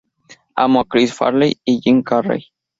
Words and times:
Amo 0.63 0.79
a 0.79 0.85
Chris 0.85 1.13
Farley 1.13 1.59
y 1.63 1.79
Jim 1.79 2.01
Carrey. 2.01 2.47